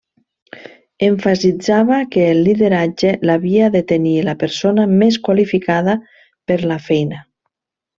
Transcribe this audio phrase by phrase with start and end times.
[1.07, 5.99] Emfasitzava que el lideratge l'havia de tenir la persona més qualificada
[6.53, 7.27] per la feina.